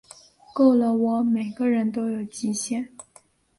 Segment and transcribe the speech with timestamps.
[0.51, 2.89] 够了喔，每个人都有极限